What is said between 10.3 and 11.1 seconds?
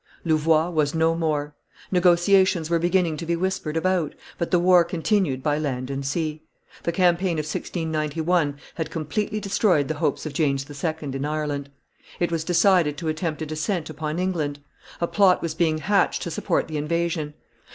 James II.